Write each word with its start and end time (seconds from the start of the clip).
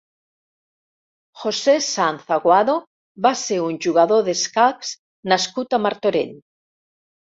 José 1.41 1.75
Sanz 1.87 2.31
Aguado 2.39 2.77
va 3.27 3.33
ser 3.43 3.61
un 3.67 3.77
jugador 3.87 4.27
d'escacs 4.31 4.95
nascut 5.35 5.77
a 5.79 5.85
Martorell. 5.89 6.35